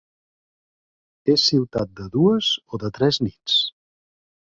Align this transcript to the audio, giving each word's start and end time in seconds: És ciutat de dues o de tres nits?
És 1.33 1.43
ciutat 1.49 1.91
de 1.99 2.05
dues 2.15 2.49
o 2.75 2.81
de 2.85 2.91
tres 2.97 3.21
nits? 3.27 3.59